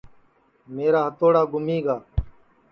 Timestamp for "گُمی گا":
1.51-1.97